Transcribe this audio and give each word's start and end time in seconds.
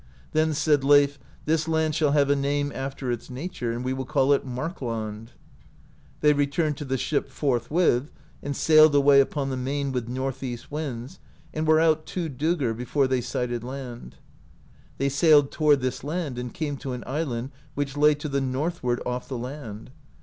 Then 0.31 0.55
said 0.55 0.83
Leif, 0.83 1.19
'*This 1.45 1.67
land 1.67 1.93
shall 1.93 2.11
have 2.13 2.31
a 2.31 2.35
name 2.35 2.71
after 2.73 3.11
its 3.11 3.29
nature, 3.29 3.71
and 3.71 3.85
we 3.85 3.93
will 3.93 4.03
call 4.07 4.33
it 4.33 4.43
Markland/' 4.43 5.33
They 6.21 6.33
returned 6.33 6.77
to 6.77 6.85
the 6.85 6.97
ship 6.97 7.29
forthwith, 7.29 8.11
and 8.41 8.55
sailed 8.55 8.95
away 8.95 9.21
upon 9.21 9.51
the 9.51 9.57
main 9.57 9.91
with 9.91 10.07
north 10.07 10.41
east 10.41 10.71
winds, 10.71 11.19
and 11.53 11.67
were 11.67 11.79
out 11.79 12.07
two 12.07 12.31
dccgr'* 12.31 12.75
before 12.75 13.05
they 13.05 13.21
sighted 13.21 13.63
land. 13.63 14.15
They 14.97 15.07
sailed 15.07 15.51
toward 15.51 15.81
this 15.81 16.03
land, 16.03 16.39
and 16.39 16.51
came 16.51 16.77
to 16.77 16.93
an 16.93 17.03
island 17.05 17.51
which 17.75 17.95
lay 17.95 18.15
to 18.15 18.27
the 18.27 18.41
northward 18.41 19.03
off 19.05 19.27
the 19.27 19.37
land. 19.37 19.91